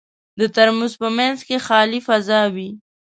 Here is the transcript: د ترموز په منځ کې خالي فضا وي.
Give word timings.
د 0.39 0.41
ترموز 0.55 0.93
په 1.01 1.07
منځ 1.17 1.37
کې 1.47 1.57
خالي 1.65 1.99
فضا 2.07 2.41
وي. 2.55 2.69